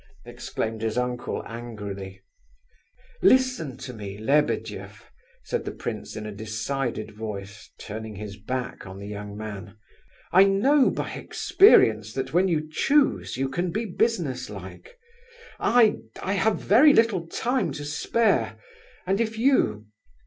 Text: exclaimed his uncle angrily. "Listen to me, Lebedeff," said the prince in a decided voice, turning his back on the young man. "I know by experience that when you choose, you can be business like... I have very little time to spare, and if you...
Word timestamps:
exclaimed 0.25 0.81
his 0.81 0.97
uncle 0.97 1.43
angrily. 1.45 2.23
"Listen 3.21 3.77
to 3.77 3.93
me, 3.93 4.17
Lebedeff," 4.17 5.11
said 5.43 5.63
the 5.63 5.71
prince 5.71 6.15
in 6.15 6.25
a 6.25 6.31
decided 6.31 7.11
voice, 7.11 7.69
turning 7.77 8.15
his 8.15 8.35
back 8.35 8.87
on 8.87 8.97
the 8.97 9.05
young 9.05 9.37
man. 9.37 9.77
"I 10.31 10.45
know 10.45 10.89
by 10.89 11.11
experience 11.13 12.13
that 12.13 12.33
when 12.33 12.47
you 12.47 12.67
choose, 12.67 13.37
you 13.37 13.47
can 13.47 13.69
be 13.69 13.85
business 13.85 14.49
like... 14.49 14.97
I 15.59 15.93
have 16.23 16.57
very 16.59 16.93
little 16.93 17.27
time 17.27 17.71
to 17.73 17.85
spare, 17.85 18.57
and 19.05 19.21
if 19.21 19.37
you... 19.37 19.85